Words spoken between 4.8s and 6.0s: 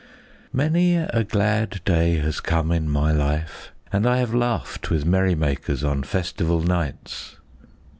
with merrymakers